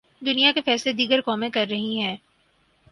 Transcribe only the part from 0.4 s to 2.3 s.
کے فیصلے دیگر قومیں کررہی ہیں۔